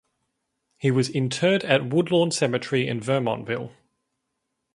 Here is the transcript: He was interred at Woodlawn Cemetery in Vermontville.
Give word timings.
He 0.79 0.89
was 0.89 1.11
interred 1.11 1.63
at 1.63 1.85
Woodlawn 1.93 2.31
Cemetery 2.31 2.87
in 2.87 2.99
Vermontville. 3.01 3.71